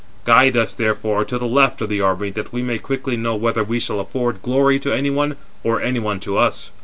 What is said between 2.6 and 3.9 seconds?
may quickly know whether we